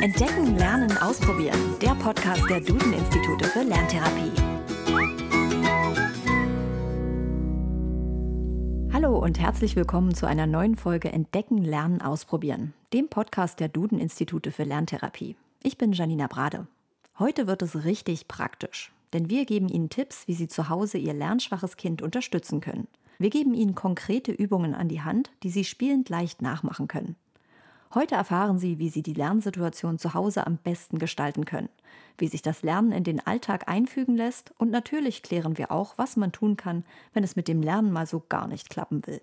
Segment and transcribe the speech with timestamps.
[0.00, 1.58] Entdecken, Lernen, Ausprobieren.
[1.82, 4.30] Der Podcast der Duden-Institute für Lerntherapie.
[8.92, 14.52] Hallo und herzlich willkommen zu einer neuen Folge Entdecken, Lernen, Ausprobieren, dem Podcast der Duden-Institute
[14.52, 15.34] für Lerntherapie.
[15.64, 16.68] Ich bin Janina Brade.
[17.18, 21.12] Heute wird es richtig praktisch, denn wir geben Ihnen Tipps, wie Sie zu Hause Ihr
[21.12, 22.86] lernschwaches Kind unterstützen können.
[23.18, 27.16] Wir geben Ihnen konkrete Übungen an die Hand, die Sie spielend leicht nachmachen können.
[27.94, 31.70] Heute erfahren Sie, wie Sie die Lernsituation zu Hause am besten gestalten können,
[32.18, 36.16] wie sich das Lernen in den Alltag einfügen lässt und natürlich klären wir auch, was
[36.16, 39.22] man tun kann, wenn es mit dem Lernen mal so gar nicht klappen will.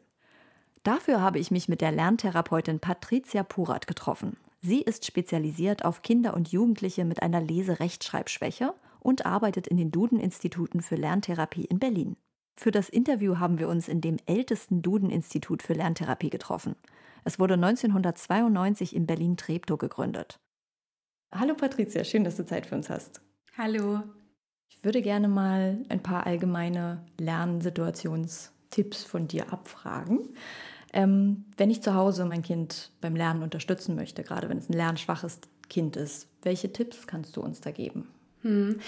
[0.81, 4.37] Dafür habe ich mich mit der Lerntherapeutin Patricia Purat getroffen.
[4.61, 10.81] Sie ist spezialisiert auf Kinder und Jugendliche mit einer Lese-Rechtschreibschwäche und arbeitet in den Duden-Instituten
[10.81, 12.17] für Lerntherapie in Berlin.
[12.57, 16.75] Für das Interview haben wir uns in dem ältesten Duden-Institut für Lerntherapie getroffen.
[17.27, 20.39] Es wurde 1992 in Berlin-Treptow gegründet.
[21.33, 23.19] Hallo Patricia, schön, dass du Zeit für uns hast.
[23.57, 24.03] Hallo.
[24.69, 30.35] Ich würde gerne mal ein paar allgemeine Lernsituationstipps von dir abfragen.
[30.93, 34.73] Ähm, wenn ich zu Hause mein Kind beim Lernen unterstützen möchte, gerade wenn es ein
[34.73, 38.07] lernschwaches Kind ist, welche Tipps kannst du uns da geben?
[38.43, 38.79] Hm.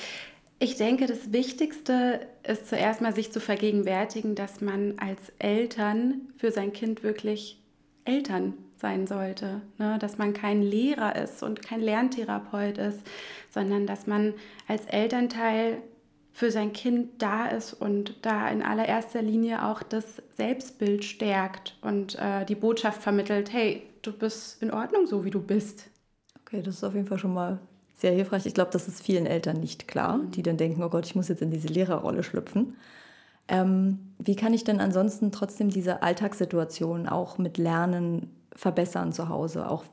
[0.60, 6.52] Ich denke, das Wichtigste ist zuerst mal sich zu vergegenwärtigen, dass man als Eltern für
[6.52, 7.60] sein Kind wirklich
[8.08, 9.62] Eltern sein sollte.
[9.78, 9.98] Ne?
[10.00, 13.02] Dass man kein Lehrer ist und kein Lerntherapeut ist,
[13.50, 14.34] sondern dass man
[14.68, 15.82] als Elternteil
[16.32, 22.16] für sein Kind da ist und da in allererster Linie auch das Selbstbild stärkt und
[22.20, 25.90] äh, die Botschaft vermittelt, hey, du bist in Ordnung so, wie du bist.
[26.42, 27.60] Okay, das ist auf jeden Fall schon mal
[27.96, 28.46] sehr hilfreich.
[28.46, 31.28] Ich glaube, das ist vielen Eltern nicht klar, die dann denken, oh Gott, ich muss
[31.28, 32.78] jetzt in diese Lehrerrolle schlüpfen.
[33.48, 39.70] Ähm, wie kann ich denn ansonsten trotzdem diese Alltagssituation auch mit Lernen verbessern zu Hause?
[39.70, 39.86] Auch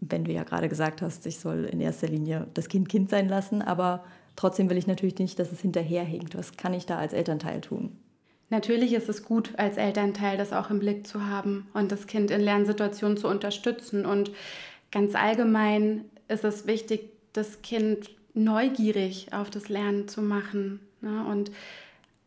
[0.00, 3.28] wenn du ja gerade gesagt hast, ich soll in erster Linie das Kind Kind sein
[3.28, 4.04] lassen, aber
[4.36, 6.36] trotzdem will ich natürlich nicht, dass es hinterherhinkt.
[6.36, 7.96] Was kann ich da als Elternteil tun?
[8.50, 12.30] Natürlich ist es gut, als Elternteil das auch im Blick zu haben und das Kind
[12.30, 14.04] in Lernsituationen zu unterstützen.
[14.04, 14.30] Und
[14.90, 20.80] ganz allgemein ist es wichtig, das Kind neugierig auf das Lernen zu machen.
[21.00, 21.24] Ne?
[21.24, 21.50] Und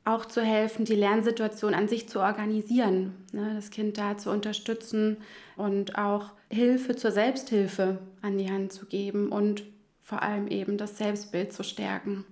[0.06, 5.18] auch zu helfen, die Lernsituation an sich zu organisieren, ne, das Kind da zu unterstützen
[5.58, 9.64] und auch Hilfe zur Selbsthilfe an die Hand zu geben und
[10.00, 12.24] vor allem eben das Selbstbild zu stärken.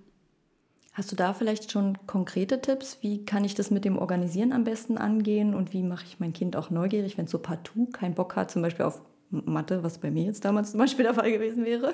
[0.92, 2.98] Hast du da vielleicht schon konkrete Tipps?
[3.00, 6.32] Wie kann ich das mit dem Organisieren am besten angehen und wie mache ich mein
[6.32, 9.98] Kind auch neugierig, wenn es so partout keinen Bock hat, zum Beispiel auf Mathe, was
[9.98, 11.92] bei mir jetzt damals zum Beispiel der Fall gewesen wäre?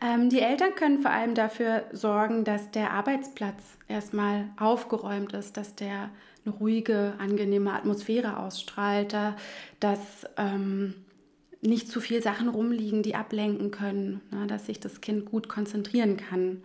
[0.00, 5.74] Ähm, die Eltern können vor allem dafür sorgen, dass der Arbeitsplatz erstmal aufgeräumt ist, dass
[5.74, 6.10] der
[6.44, 9.14] eine ruhige, angenehme Atmosphäre ausstrahlt,
[9.78, 10.94] dass ähm,
[11.60, 16.16] nicht zu viele Sachen rumliegen, die ablenken können, ne, dass sich das Kind gut konzentrieren
[16.16, 16.62] kann.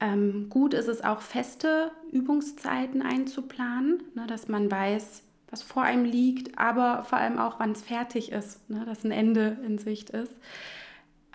[0.00, 6.04] Ähm, gut ist es auch, feste Übungszeiten einzuplanen, ne, dass man weiß, was vor einem
[6.04, 10.10] liegt, aber vor allem auch, wann es fertig ist, ne, dass ein Ende in Sicht
[10.10, 10.34] ist.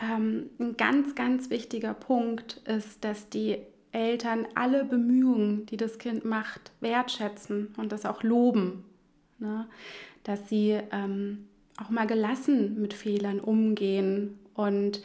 [0.01, 3.57] Ähm, ein ganz, ganz wichtiger Punkt ist, dass die
[3.91, 8.83] Eltern alle Bemühungen, die das Kind macht, wertschätzen und das auch loben.
[9.37, 9.67] Ne?
[10.23, 11.47] Dass sie ähm,
[11.81, 14.39] auch mal gelassen mit Fehlern umgehen.
[14.55, 15.03] Und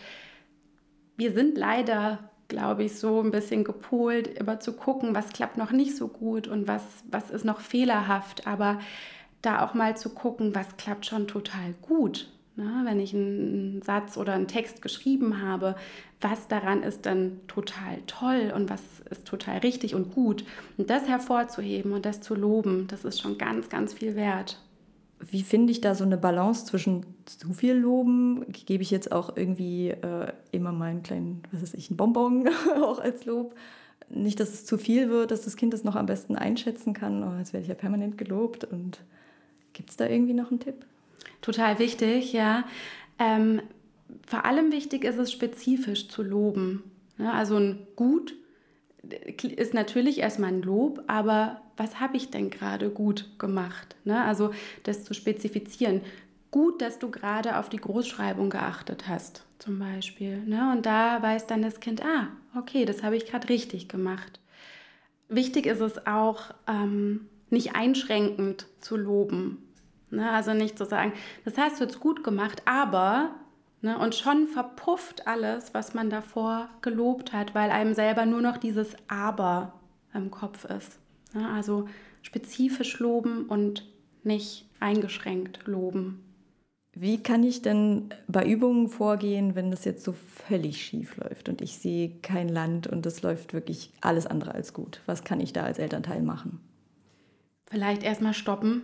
[1.16, 5.70] wir sind leider, glaube ich, so ein bisschen gepolt, immer zu gucken, was klappt noch
[5.70, 8.46] nicht so gut und was, was ist noch fehlerhaft.
[8.46, 8.80] Aber
[9.42, 12.82] da auch mal zu gucken, was klappt schon total gut Ne?
[12.84, 15.76] Wenn ich einen Satz oder einen Text geschrieben habe,
[16.20, 20.44] was daran ist dann total toll und was ist total richtig und gut.
[20.76, 24.60] Und das hervorzuheben und das zu loben, das ist schon ganz, ganz viel wert.
[25.20, 28.44] Wie finde ich da so eine Balance zwischen zu viel Loben?
[28.50, 32.48] Gebe ich jetzt auch irgendwie äh, immer mal einen kleinen, was weiß ich, einen Bonbon
[32.82, 33.54] auch als Lob?
[34.08, 37.22] Nicht, dass es zu viel wird, dass das Kind das noch am besten einschätzen kann.
[37.22, 38.64] Oh, jetzt werde ich ja permanent gelobt.
[38.64, 38.98] Und
[39.74, 40.84] gibt es da irgendwie noch einen Tipp?
[41.40, 42.64] Total wichtig, ja.
[43.18, 43.62] Ähm,
[44.26, 46.82] vor allem wichtig ist es, spezifisch zu loben.
[47.18, 48.34] Ja, also ein Gut
[49.42, 53.96] ist natürlich erstmal ein Lob, aber was habe ich denn gerade gut gemacht?
[54.04, 54.22] Ne?
[54.22, 54.52] Also
[54.82, 56.02] das zu spezifizieren.
[56.50, 60.38] Gut, dass du gerade auf die Großschreibung geachtet hast, zum Beispiel.
[60.38, 60.72] Ne?
[60.72, 64.40] Und da weiß dann das Kind, ah, okay, das habe ich gerade richtig gemacht.
[65.28, 69.67] Wichtig ist es auch, ähm, nicht einschränkend zu loben.
[70.10, 71.12] Ne, also nicht zu sagen,
[71.44, 73.34] das hast du jetzt gut gemacht, aber
[73.82, 78.56] ne, und schon verpufft alles, was man davor gelobt hat, weil einem selber nur noch
[78.56, 79.74] dieses Aber
[80.14, 80.98] im Kopf ist.
[81.34, 81.88] Ne, also
[82.22, 83.86] spezifisch loben und
[84.24, 86.24] nicht eingeschränkt loben.
[86.94, 91.60] Wie kann ich denn bei Übungen vorgehen, wenn das jetzt so völlig schief läuft und
[91.60, 95.00] ich sehe kein Land und es läuft wirklich alles andere als gut?
[95.06, 96.60] Was kann ich da als Elternteil machen?
[97.70, 98.82] Vielleicht erstmal stoppen,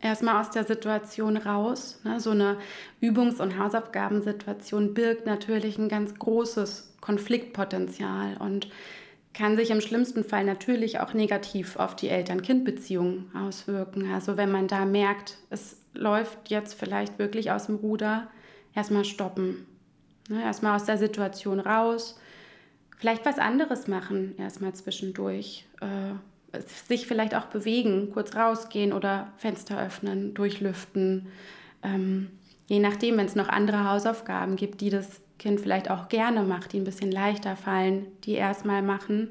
[0.00, 2.00] erstmal aus der Situation raus.
[2.04, 2.20] Ne?
[2.20, 2.58] So eine
[3.00, 8.68] Übungs- und Hausaufgabensituation birgt natürlich ein ganz großes Konfliktpotenzial und
[9.34, 14.12] kann sich im schlimmsten Fall natürlich auch negativ auf die Eltern-Kind-Beziehung auswirken.
[14.12, 18.28] Also wenn man da merkt, es läuft jetzt vielleicht wirklich aus dem Ruder,
[18.74, 19.66] erstmal stoppen.
[20.28, 22.18] Ne, erstmal aus der Situation raus,
[22.96, 25.66] vielleicht was anderes machen, erstmal zwischendurch.
[25.80, 26.14] Äh,
[26.88, 31.26] sich vielleicht auch bewegen, kurz rausgehen oder Fenster öffnen, durchlüften.
[31.82, 32.30] Ähm,
[32.66, 36.72] je nachdem, wenn es noch andere Hausaufgaben gibt, die das Kind vielleicht auch gerne macht,
[36.72, 39.30] die ein bisschen leichter fallen, die erstmal machen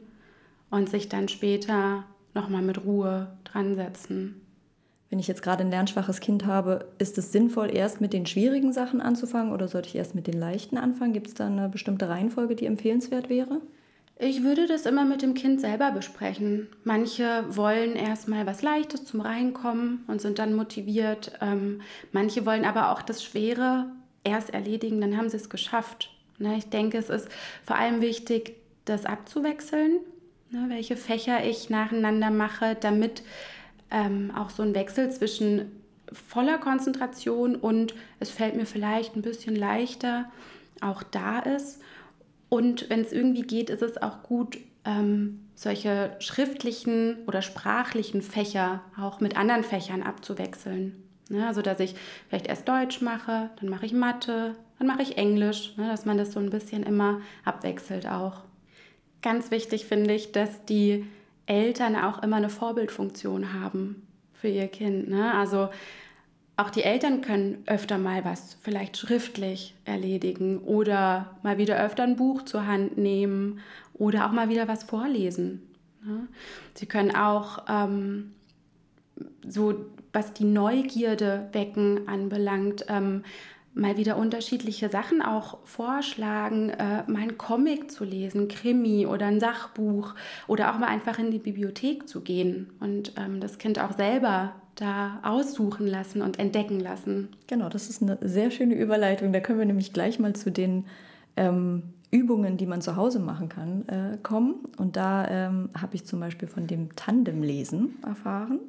[0.69, 2.03] und sich dann später
[2.33, 4.41] nochmal mit Ruhe dran setzen.
[5.09, 8.73] Wenn ich jetzt gerade ein lernschwaches Kind habe, ist es sinnvoll, erst mit den schwierigen
[8.73, 11.13] Sachen anzufangen oder sollte ich erst mit den leichten anfangen?
[11.13, 13.61] Gibt es da eine bestimmte Reihenfolge, die empfehlenswert wäre?
[14.25, 16.69] Ich würde das immer mit dem Kind selber besprechen.
[16.85, 21.33] Manche wollen erstmal was Leichtes zum Reinkommen und sind dann motiviert.
[21.41, 21.81] Ähm,
[22.13, 23.87] manche wollen aber auch das Schwere
[24.23, 26.09] erst erledigen, dann haben sie es geschafft.
[26.39, 27.27] Ne, ich denke, es ist
[27.65, 28.55] vor allem wichtig,
[28.85, 29.99] das abzuwechseln,
[30.51, 33.23] ne, welche Fächer ich nacheinander mache, damit
[33.91, 35.69] ähm, auch so ein Wechsel zwischen
[36.13, 40.31] voller Konzentration und es fällt mir vielleicht ein bisschen leichter
[40.79, 41.81] auch da ist.
[42.53, 48.83] Und wenn es irgendwie geht, ist es auch gut, ähm, solche schriftlichen oder sprachlichen Fächer
[48.95, 51.03] auch mit anderen Fächern abzuwechseln.
[51.29, 51.47] Ne?
[51.47, 51.95] Also dass ich
[52.29, 55.87] vielleicht erst Deutsch mache, dann mache ich Mathe, dann mache ich Englisch, ne?
[55.87, 58.41] dass man das so ein bisschen immer abwechselt auch.
[59.23, 61.07] Ganz wichtig finde ich, dass die
[61.47, 65.09] Eltern auch immer eine Vorbildfunktion haben für ihr Kind.
[65.09, 65.33] Ne?
[65.33, 65.69] Also
[66.55, 72.15] auch die Eltern können öfter mal was vielleicht schriftlich erledigen oder mal wieder öfter ein
[72.15, 73.59] Buch zur Hand nehmen
[73.93, 75.63] oder auch mal wieder was vorlesen.
[76.05, 76.27] Ne?
[76.75, 78.33] Sie können auch ähm,
[79.47, 83.23] so, was die Neugierde wecken anbelangt, ähm,
[83.73, 89.39] mal wieder unterschiedliche Sachen auch vorschlagen, äh, mal einen Comic zu lesen, Krimi oder ein
[89.39, 90.13] Sachbuch
[90.47, 94.53] oder auch mal einfach in die Bibliothek zu gehen und ähm, das Kind auch selber
[94.75, 97.29] da aussuchen lassen und entdecken lassen.
[97.47, 99.33] Genau, das ist eine sehr schöne Überleitung.
[99.33, 100.85] Da können wir nämlich gleich mal zu den
[101.35, 104.55] ähm, Übungen, die man zu Hause machen kann, äh, kommen.
[104.77, 108.59] Und da ähm, habe ich zum Beispiel von dem Tandemlesen erfahren.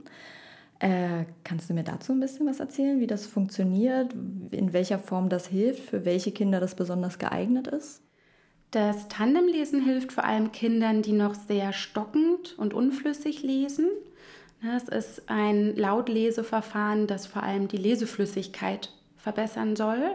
[0.78, 4.14] Äh, kannst du mir dazu ein bisschen was erzählen, wie das funktioniert,
[4.50, 8.02] in welcher Form das hilft, für welche Kinder das besonders geeignet ist?
[8.70, 13.86] Das Tandemlesen hilft vor allem Kindern, die noch sehr stockend und unflüssig lesen.
[14.76, 20.12] Es ist ein Lautleseverfahren, das vor allem die Leseflüssigkeit verbessern soll.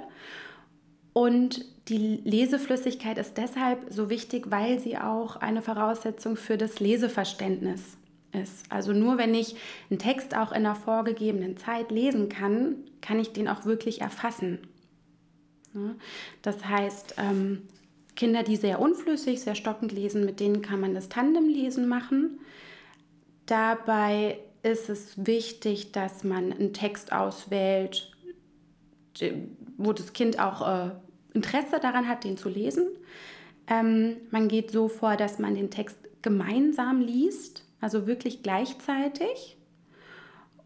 [1.13, 7.97] Und die Leseflüssigkeit ist deshalb so wichtig, weil sie auch eine Voraussetzung für das Leseverständnis
[8.31, 8.71] ist.
[8.71, 9.55] Also nur wenn ich
[9.89, 14.59] einen Text auch in einer vorgegebenen Zeit lesen kann, kann ich den auch wirklich erfassen.
[16.41, 17.63] Das heißt, ähm,
[18.15, 22.39] Kinder, die sehr unflüssig, sehr stockend lesen, mit denen kann man das Tandemlesen machen.
[23.49, 28.11] Dabei ist es wichtig, dass man einen Text auswählt,
[29.77, 30.91] wo das Kind auch äh,
[31.33, 32.87] Interesse daran hat, den zu lesen.
[33.67, 39.57] Ähm, man geht so vor, dass man den Text gemeinsam liest also wirklich gleichzeitig.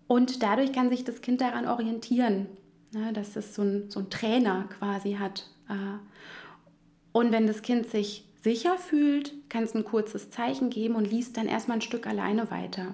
[0.08, 2.48] Und dadurch kann sich das Kind daran orientieren,
[2.92, 5.50] ne, dass es so ein, so ein Trainer quasi hat.
[5.70, 5.74] Äh.
[7.12, 11.38] Und wenn das Kind sich sicher fühlt, kann es ein kurzes Zeichen geben und liest
[11.38, 12.94] dann erstmal ein Stück alleine weiter.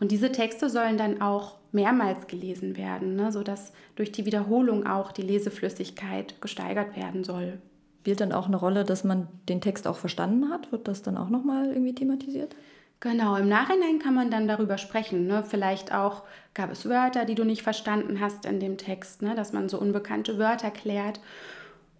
[0.00, 5.12] Und diese Texte sollen dann auch mehrmals gelesen werden, ne, sodass durch die Wiederholung auch
[5.12, 7.58] die Leseflüssigkeit gesteigert werden soll.
[8.00, 10.72] Spielt dann auch eine Rolle, dass man den Text auch verstanden hat?
[10.72, 12.54] Wird das dann auch nochmal irgendwie thematisiert?
[13.00, 15.26] Genau, im Nachhinein kann man dann darüber sprechen.
[15.26, 15.44] Ne?
[15.46, 16.22] Vielleicht auch
[16.54, 19.34] gab es Wörter, die du nicht verstanden hast in dem Text, ne?
[19.34, 21.20] dass man so unbekannte Wörter klärt.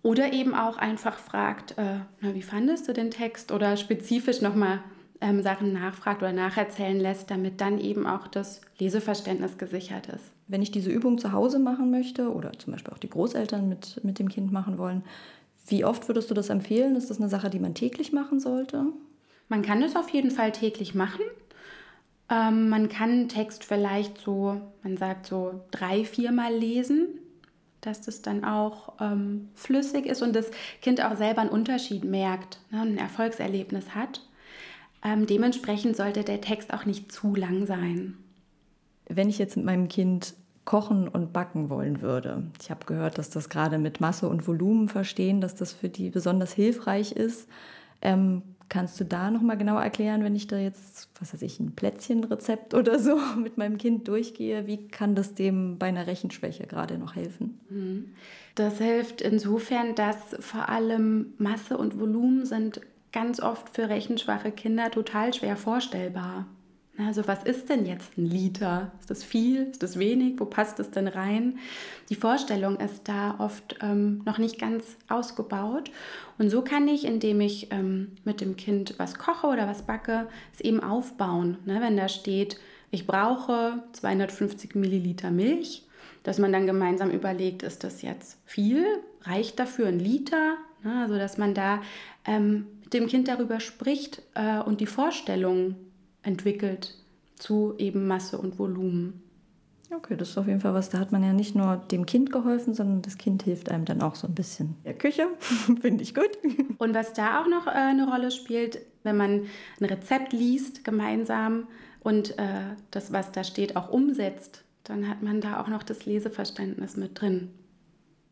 [0.06, 3.50] Oder eben auch einfach fragt, äh, na, wie fandest du den Text?
[3.50, 4.78] Oder spezifisch nochmal
[5.20, 10.30] ähm, Sachen nachfragt oder nacherzählen lässt, damit dann eben auch das Leseverständnis gesichert ist.
[10.46, 13.98] Wenn ich diese Übung zu Hause machen möchte oder zum Beispiel auch die Großeltern mit,
[14.04, 15.02] mit dem Kind machen wollen,
[15.66, 16.94] wie oft würdest du das empfehlen?
[16.94, 18.84] Ist das eine Sache, die man täglich machen sollte?
[19.48, 21.24] Man kann es auf jeden Fall täglich machen.
[22.30, 27.08] Ähm, man kann Text vielleicht so, man sagt so drei, viermal lesen,
[27.86, 30.50] dass das dann auch ähm, flüssig ist und das
[30.82, 34.22] Kind auch selber einen Unterschied merkt, ne, ein Erfolgserlebnis hat.
[35.04, 38.16] Ähm, dementsprechend sollte der Text auch nicht zu lang sein.
[39.08, 42.42] Wenn ich jetzt mit meinem Kind kochen und backen wollen würde.
[42.60, 46.10] Ich habe gehört, dass das gerade mit Masse und Volumen verstehen, dass das für die
[46.10, 47.48] besonders hilfreich ist.
[48.02, 51.60] Ähm, kannst du da noch mal genauer erklären, wenn ich da jetzt, was weiß ich,
[51.60, 54.66] ein Plätzchenrezept oder so mit meinem Kind durchgehe?
[54.66, 57.60] Wie kann das dem bei einer Rechenschwäche gerade noch helfen?
[57.68, 58.14] Mhm.
[58.54, 62.80] Das hilft insofern, dass vor allem Masse und Volumen sind
[63.12, 66.46] ganz oft für rechenschwache Kinder total schwer vorstellbar.
[66.98, 68.92] Also was ist denn jetzt ein Liter?
[69.00, 69.64] Ist das viel?
[69.64, 70.40] Ist das wenig?
[70.40, 71.58] Wo passt es denn rein?
[72.08, 75.90] Die Vorstellung ist da oft ähm, noch nicht ganz ausgebaut.
[76.38, 80.26] Und so kann ich, indem ich ähm, mit dem Kind was koche oder was backe,
[80.54, 81.58] es eben aufbauen.
[81.66, 81.80] Ne?
[81.82, 82.58] Wenn da steht,
[82.90, 85.84] ich brauche 250 Milliliter Milch,
[86.22, 88.84] dass man dann gemeinsam überlegt, ist das jetzt viel?
[89.22, 90.56] Reicht dafür ein Liter?
[90.82, 91.02] Ne?
[91.02, 91.82] Also dass man da
[92.24, 95.74] ähm, mit dem Kind darüber spricht äh, und die Vorstellung
[96.26, 96.94] entwickelt
[97.36, 99.22] zu eben Masse und Volumen.
[99.94, 100.90] Okay, das ist auf jeden Fall was.
[100.90, 104.02] Da hat man ja nicht nur dem Kind geholfen, sondern das Kind hilft einem dann
[104.02, 105.28] auch so ein bisschen in der Küche.
[105.80, 106.30] Finde ich gut.
[106.78, 109.46] Und was da auch noch äh, eine Rolle spielt, wenn man
[109.80, 111.68] ein Rezept liest gemeinsam
[112.00, 116.04] und äh, das, was da steht, auch umsetzt, dann hat man da auch noch das
[116.04, 117.50] Leseverständnis mit drin.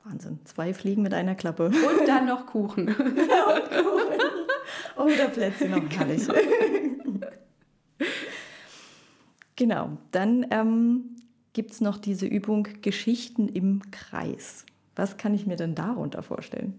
[0.04, 0.40] Wahnsinn.
[0.44, 1.66] Zwei Fliegen mit einer Klappe.
[1.66, 2.88] Und dann noch Kuchen.
[2.88, 4.14] und Kuchen.
[4.96, 6.26] Oder Plätzchen noch herrlich.
[6.26, 6.38] Genau.
[9.56, 11.16] Genau, dann ähm,
[11.52, 14.66] gibt es noch diese Übung Geschichten im Kreis.
[14.96, 16.78] Was kann ich mir denn darunter vorstellen?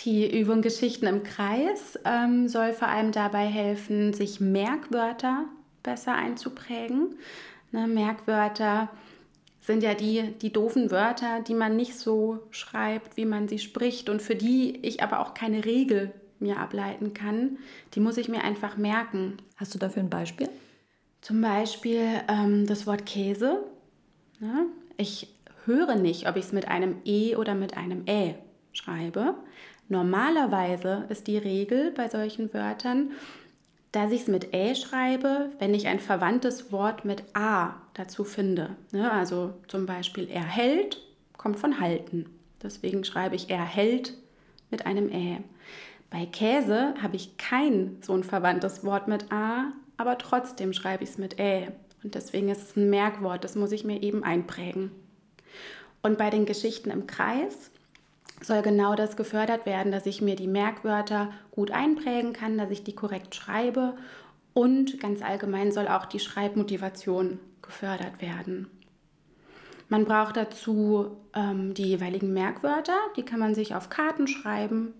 [0.00, 5.46] Die Übung Geschichten im Kreis ähm, soll vor allem dabei helfen, sich Merkwörter
[5.82, 7.16] besser einzuprägen.
[7.72, 8.90] Ne, Merkwörter
[9.60, 14.08] sind ja die, die doofen Wörter, die man nicht so schreibt, wie man sie spricht
[14.08, 17.58] und für die ich aber auch keine Regel mir ableiten kann.
[17.94, 19.38] Die muss ich mir einfach merken.
[19.56, 20.48] Hast du dafür ein Beispiel?
[21.28, 23.62] Zum Beispiel ähm, das Wort Käse.
[24.40, 24.64] Ja,
[24.96, 25.28] ich
[25.66, 28.36] höre nicht, ob ich es mit einem E oder mit einem Ä
[28.72, 29.34] schreibe.
[29.90, 33.10] Normalerweise ist die Regel bei solchen Wörtern,
[33.92, 38.70] dass ich es mit Ä schreibe, wenn ich ein verwandtes Wort mit A dazu finde.
[38.92, 40.98] Ja, also zum Beispiel erhält
[41.36, 42.24] kommt von halten.
[42.62, 44.14] Deswegen schreibe ich erhält
[44.70, 45.42] mit einem Ä.
[46.08, 51.10] Bei Käse habe ich kein so ein verwandtes Wort mit A, aber trotzdem schreibe ich
[51.10, 51.72] es mit Ä.
[52.02, 54.92] Und deswegen ist es ein Merkwort, das muss ich mir eben einprägen.
[56.00, 57.70] Und bei den Geschichten im Kreis
[58.40, 62.84] soll genau das gefördert werden, dass ich mir die Merkwörter gut einprägen kann, dass ich
[62.84, 63.94] die korrekt schreibe
[64.54, 68.70] und ganz allgemein soll auch die Schreibmotivation gefördert werden.
[69.88, 74.94] Man braucht dazu ähm, die jeweiligen Merkwörter, die kann man sich auf Karten schreiben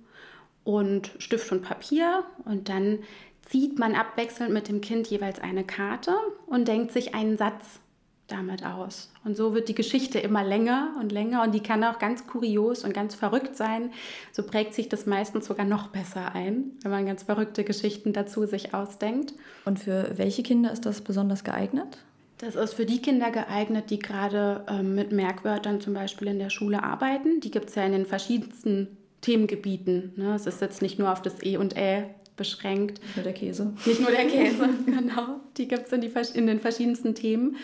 [0.64, 3.00] und Stift und Papier und dann
[3.48, 6.14] zieht man abwechselnd mit dem Kind jeweils eine Karte
[6.46, 7.80] und denkt sich einen Satz
[8.28, 9.10] damit aus.
[9.24, 12.84] Und so wird die Geschichte immer länger und länger und die kann auch ganz kurios
[12.84, 13.90] und ganz verrückt sein.
[14.32, 18.46] So prägt sich das meistens sogar noch besser ein, wenn man ganz verrückte Geschichten dazu
[18.46, 19.32] sich ausdenkt.
[19.64, 21.98] Und für welche Kinder ist das besonders geeignet?
[22.36, 26.50] Das ist für die Kinder geeignet, die gerade ähm, mit Merkwörtern zum Beispiel in der
[26.50, 27.40] Schule arbeiten.
[27.40, 30.12] Die gibt es ja in den verschiedensten Themengebieten.
[30.16, 30.34] Ne?
[30.34, 32.04] Es ist jetzt nicht nur auf das E und Ä
[32.38, 33.02] beschränkt.
[33.02, 33.72] Nicht nur der Käse.
[33.84, 35.40] Nicht nur der Käse, genau.
[35.58, 36.02] Die gibt es in,
[36.34, 37.56] in den verschiedensten Themen.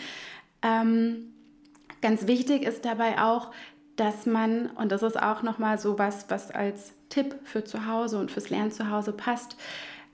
[0.60, 1.32] Ähm,
[2.02, 3.52] ganz wichtig ist dabei auch,
[3.96, 8.18] dass man, und das ist auch nochmal so was, was als Tipp für zu Hause
[8.18, 9.56] und fürs Lernen zu Hause passt,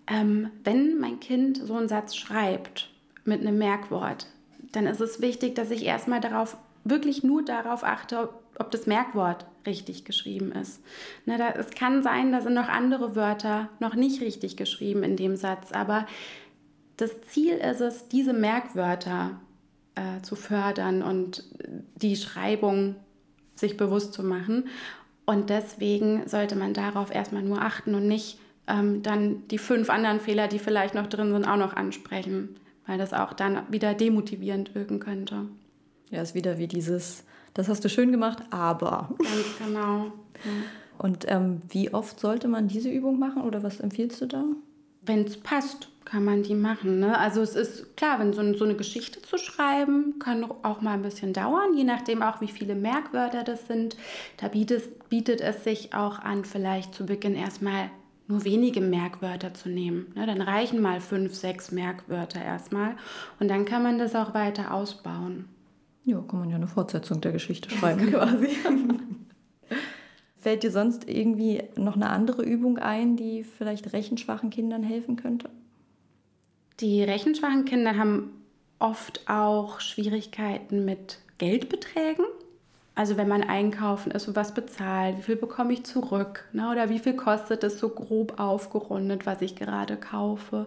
[0.07, 2.91] ähm, wenn mein Kind so einen Satz schreibt
[3.25, 4.27] mit einem Merkwort,
[4.73, 8.29] dann ist es wichtig, dass ich erstmal darauf, wirklich nur darauf achte,
[8.61, 10.83] ob das Merkwort richtig geschrieben ist.
[11.27, 15.17] Ne, da, es kann sein, da sind noch andere Wörter noch nicht richtig geschrieben in
[15.17, 16.07] dem Satz, aber
[16.97, 19.41] das Ziel ist es, diese Merkwörter
[19.95, 21.45] äh, zu fördern und
[21.97, 22.97] die Schreibung
[23.55, 24.69] sich bewusst zu machen.
[25.25, 30.21] Und deswegen sollte man darauf erstmal nur achten und nicht ähm, dann die fünf anderen
[30.21, 34.75] Fehler, die vielleicht noch drin sind, auch noch ansprechen, weil das auch dann wieder demotivierend
[34.75, 35.47] wirken könnte.
[36.11, 39.11] Ja, ist wieder wie dieses das hast du schön gemacht, aber.
[39.19, 40.13] Ganz genau.
[40.45, 40.51] Ja.
[40.99, 44.45] Und ähm, wie oft sollte man diese Übung machen oder was empfiehlst du da?
[45.03, 47.01] Wenn es passt, kann man die machen.
[47.01, 47.17] Ne?
[47.17, 51.03] Also es ist klar, wenn so, so eine Geschichte zu schreiben, kann auch mal ein
[51.03, 53.97] bisschen dauern, je nachdem auch, wie viele Merkwörter das sind.
[54.37, 57.91] Da bietet, bietet es sich auch an, vielleicht zu Beginn erstmal
[58.27, 60.13] nur wenige Merkwörter zu nehmen.
[60.15, 60.27] Ne?
[60.27, 62.97] Dann reichen mal fünf, sechs Merkwörter erstmal
[63.39, 65.47] und dann kann man das auch weiter ausbauen.
[66.05, 68.49] Ja, kann man ja eine Fortsetzung der Geschichte schreiben quasi.
[70.37, 75.51] Fällt dir sonst irgendwie noch eine andere Übung ein, die vielleicht rechenschwachen Kindern helfen könnte?
[76.81, 78.31] Die rechenschwachen Kinder haben
[78.79, 82.25] oft auch Schwierigkeiten mit Geldbeträgen.
[82.95, 86.49] Also wenn man einkaufen ist und was bezahlt, wie viel bekomme ich zurück?
[86.53, 86.71] Ne?
[86.71, 90.67] Oder wie viel kostet es so grob aufgerundet, was ich gerade kaufe?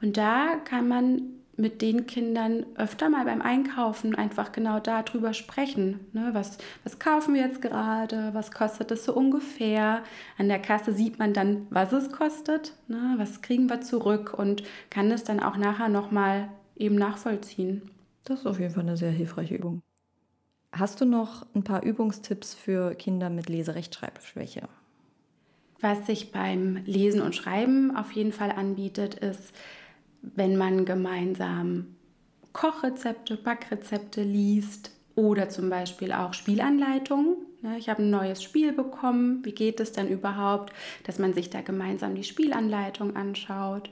[0.00, 1.22] Und da kann man
[1.56, 6.00] mit den Kindern öfter mal beim Einkaufen einfach genau darüber sprechen.
[6.12, 6.30] Ne?
[6.32, 8.30] Was, was kaufen wir jetzt gerade?
[8.32, 10.02] Was kostet es so ungefähr?
[10.38, 13.14] An der Kasse sieht man dann, was es kostet, ne?
[13.16, 17.82] was kriegen wir zurück und kann es dann auch nachher nochmal eben nachvollziehen.
[18.24, 19.82] Das ist auf jeden Fall eine sehr hilfreiche Übung.
[20.72, 24.68] Hast du noch ein paar Übungstipps für Kinder mit Leserechtschreibschwäche?
[25.80, 29.52] Was sich beim Lesen und Schreiben auf jeden Fall anbietet, ist,
[30.22, 31.96] wenn man gemeinsam
[32.52, 37.36] Kochrezepte, Backrezepte liest oder zum Beispiel auch Spielanleitungen.
[37.62, 39.44] Ne, ich habe ein neues Spiel bekommen.
[39.44, 40.72] Wie geht es denn überhaupt,
[41.04, 43.90] dass man sich da gemeinsam die Spielanleitung anschaut?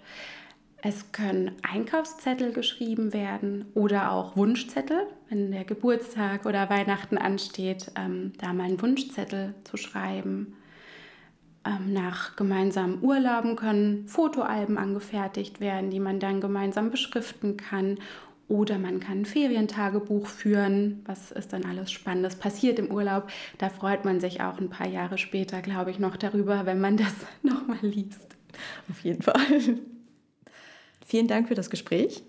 [0.80, 8.32] Es können Einkaufszettel geschrieben werden oder auch Wunschzettel, wenn der Geburtstag oder Weihnachten ansteht, ähm,
[8.38, 10.56] da mal einen Wunschzettel zu schreiben.
[11.68, 17.98] Ähm, nach gemeinsamen Urlauben können Fotoalben angefertigt werden, die man dann gemeinsam beschriften kann.
[18.48, 21.02] Oder man kann ein Ferientagebuch führen.
[21.04, 23.28] Was ist dann alles Spannendes passiert im Urlaub?
[23.58, 26.96] Da freut man sich auch ein paar Jahre später, glaube ich, noch darüber, wenn man
[26.96, 28.36] das nochmal liest.
[28.90, 29.36] Auf jeden Fall.
[31.04, 32.22] Vielen Dank für das Gespräch.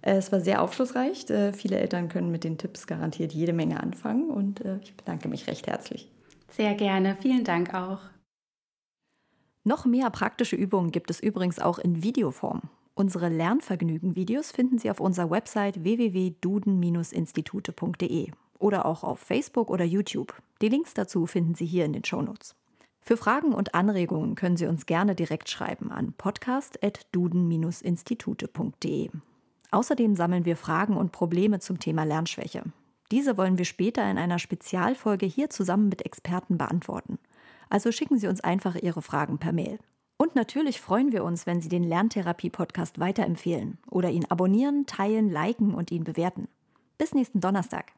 [0.00, 1.30] Es war sehr aufschlussreich.
[1.30, 5.28] Äh, viele Eltern können mit den Tipps garantiert jede Menge anfangen und äh, ich bedanke
[5.28, 6.08] mich recht herzlich.
[6.48, 7.16] Sehr gerne.
[7.20, 8.00] Vielen Dank auch.
[9.64, 12.62] Noch mehr praktische Übungen gibt es übrigens auch in Videoform.
[12.94, 20.34] Unsere Lernvergnügen-Videos finden Sie auf unserer Website www.duden-institute.de oder auch auf Facebook oder YouTube.
[20.60, 22.56] Die Links dazu finden Sie hier in den Shownotes.
[23.00, 29.10] Für Fragen und Anregungen können Sie uns gerne direkt schreiben an podcast.duden-institute.de.
[29.70, 32.64] Außerdem sammeln wir Fragen und Probleme zum Thema Lernschwäche.
[33.10, 37.18] Diese wollen wir später in einer Spezialfolge hier zusammen mit Experten beantworten.
[37.72, 39.78] Also schicken Sie uns einfach Ihre Fragen per Mail.
[40.18, 45.72] Und natürlich freuen wir uns, wenn Sie den Lerntherapie-Podcast weiterempfehlen oder ihn abonnieren, teilen, liken
[45.72, 46.48] und ihn bewerten.
[46.98, 47.92] Bis nächsten Donnerstag.